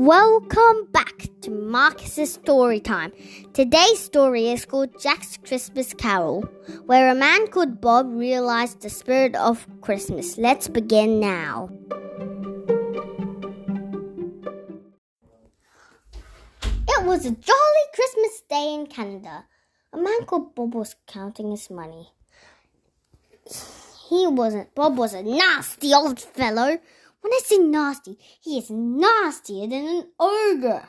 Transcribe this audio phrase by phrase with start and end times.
[0.00, 3.12] Welcome back to Marcus's story time.
[3.52, 6.40] Today's story is called Jack's Christmas Carol,
[6.86, 10.38] where a man called Bob realized the spirit of Christmas.
[10.38, 11.68] Let's begin now.
[16.88, 19.44] It was a jolly Christmas day in Canada.
[19.92, 22.08] A man called Bob was counting his money.
[24.08, 24.74] He wasn't.
[24.74, 26.78] Bob was a nasty old fellow
[27.20, 30.88] when I say nasty, he is nastier than an ogre.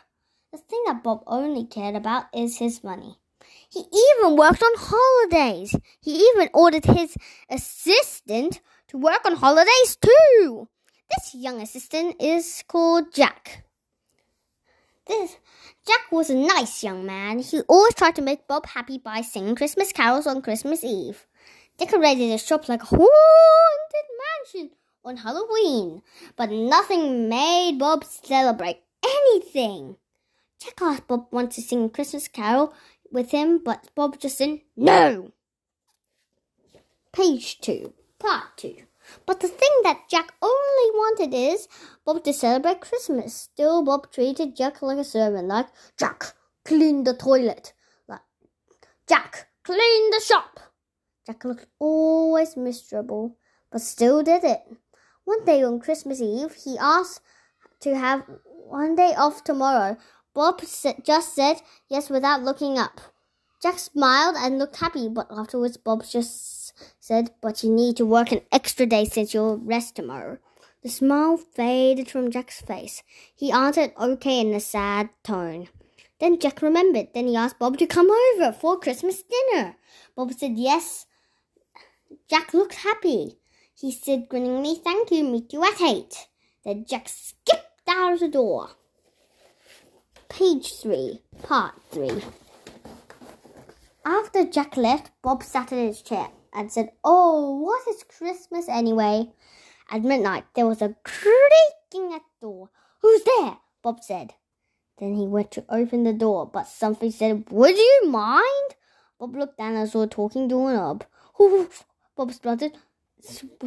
[0.51, 3.17] The thing that Bob only cared about is his money.
[3.69, 5.75] He even worked on holidays.
[6.01, 7.15] He even ordered his
[7.49, 10.67] assistant to work on holidays too.
[11.09, 13.65] This young assistant is called Jack.
[15.07, 15.37] This
[15.85, 17.39] Jack was a nice young man.
[17.39, 21.25] He always tried to make Bob happy by singing Christmas carols on Christmas Eve,
[21.77, 24.71] decorated his shop like a haunted mansion
[25.03, 26.01] on Halloween,
[26.35, 29.95] but nothing made Bob celebrate anything.
[30.59, 32.73] Jack asked Bob once to sing Christmas carol
[33.11, 35.31] with him, but Bob just said no.
[37.11, 38.75] Page 2, Part 2.
[39.25, 41.67] But the thing that Jack only wanted is
[42.05, 43.33] Bob to celebrate Christmas.
[43.33, 47.73] Still, Bob treated Jack like a servant, like Jack, clean the toilet.
[48.07, 48.21] Like
[49.07, 50.59] Jack, clean the shop.
[51.25, 53.37] Jack looked always miserable,
[53.71, 54.61] but still did it.
[55.25, 57.21] One day on Christmas Eve, he asked
[57.81, 59.97] to have one day off tomorrow.
[60.33, 60.61] Bob
[61.03, 63.01] just said yes without looking up.
[63.61, 68.31] Jack smiled and looked happy, but afterwards Bob just said, But you need to work
[68.31, 70.39] an extra day since you'll rest tomorrow.
[70.81, 73.03] The smile faded from Jack's face.
[73.35, 75.67] He answered okay in a sad tone.
[76.19, 77.09] Then Jack remembered.
[77.13, 79.75] Then he asked Bob to come over for Christmas dinner.
[80.15, 81.05] Bob said yes.
[82.27, 83.37] Jack looked happy.
[83.81, 86.27] He said grinningly, Thank you, meet you at eight.
[86.63, 88.69] Then Jack skipped out of the door.
[90.29, 92.21] Page 3, Part 3.
[94.05, 99.31] After Jack left, Bob sat in his chair and said, Oh, what is Christmas anyway?
[99.89, 102.69] At midnight, there was a creaking at the door.
[103.01, 103.57] Who's there?
[103.81, 104.35] Bob said.
[104.99, 108.75] Then he went to open the door, but something said, Would you mind?
[109.19, 111.03] Bob looked down and saw a talking doorknob.
[112.15, 112.73] Bob spluttered,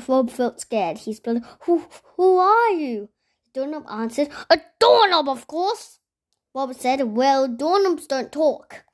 [0.07, 0.99] Bob felt scared.
[0.99, 1.85] He spluttered, Who,
[2.17, 3.09] who are you?
[3.53, 5.99] The doorknob answered, A doorknob, of course.
[6.53, 8.85] Bob said, Well, doorknobs don't talk.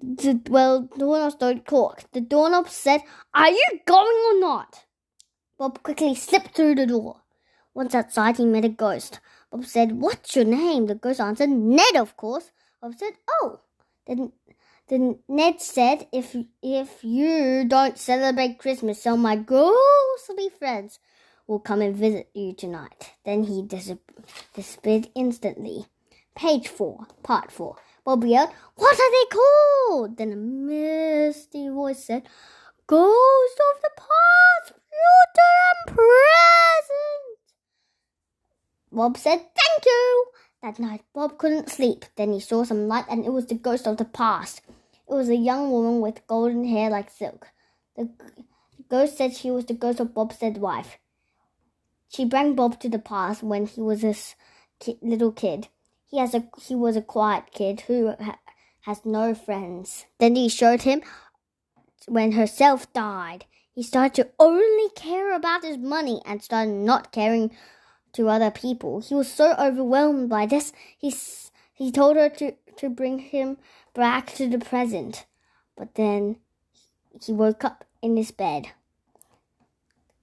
[0.00, 2.04] The, well, doorknobs don't talk.
[2.12, 3.02] The doorknob said,
[3.34, 4.84] Are you going or not?
[5.58, 7.20] Bob quickly slipped through the door.
[7.74, 9.20] Once outside, he met a ghost.
[9.50, 10.86] Bob said, What's your name?
[10.86, 12.50] The ghost answered, Ned, of course.
[12.80, 13.60] Bob said, Oh.
[14.06, 14.32] Then
[14.88, 20.98] then Ned said, if, if you don't celebrate Christmas, all my ghostly friends
[21.46, 23.12] will come and visit you tonight.
[23.24, 23.94] Then he dis-
[24.54, 25.86] disappeared instantly.
[26.34, 27.76] Page 4, Part 4.
[28.04, 30.16] Bob yelled, What are they called?
[30.16, 32.28] Then a misty voice said,
[32.86, 37.38] Ghost of the past, future, and present.
[38.90, 40.26] Bob said, Thank you.
[40.62, 42.04] That night, Bob couldn't sleep.
[42.14, 44.62] Then he saw some light, and it was the ghost of the past.
[44.68, 47.48] It was a young woman with golden hair like silk.
[47.96, 48.10] The
[48.88, 50.98] ghost said she was the ghost of Bob's dead wife.
[52.08, 54.14] She brought Bob to the past when he was a
[55.00, 55.68] little kid.
[56.08, 58.38] He has a he was a quiet kid who ha,
[58.82, 60.04] has no friends.
[60.18, 61.02] Then he showed him
[62.06, 63.46] when herself died.
[63.74, 67.50] He started to only care about his money and started not caring
[68.12, 69.00] to other people.
[69.00, 70.72] He was so overwhelmed by this.
[70.98, 71.14] He
[71.72, 73.58] he told her to to bring him
[73.94, 75.26] back to the present.
[75.76, 76.36] But then
[77.24, 78.68] he woke up in his bed.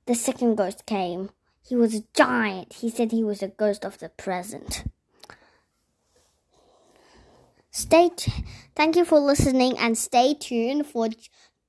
[0.05, 1.29] The second ghost came.
[1.67, 2.73] He was a giant.
[2.73, 4.83] He said he was a ghost of the present.
[7.71, 8.43] Stay t-
[8.75, 11.09] thank you for listening and stay tuned for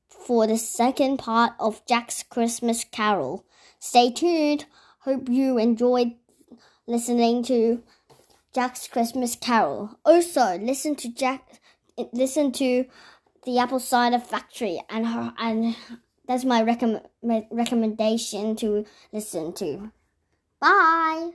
[0.08, 3.44] for the second part of Jack's Christmas Carol.
[3.78, 4.64] Stay tuned.
[5.00, 6.12] Hope you enjoyed
[6.86, 7.82] listening to
[8.54, 9.98] Jack's Christmas Carol.
[10.04, 11.60] Also, listen to Jack
[12.12, 12.84] listen to
[13.44, 15.76] the Apple Cider Factory and her and
[16.26, 17.02] that's my recommend
[17.50, 19.90] recommendation to listen to.
[20.60, 21.30] Bye.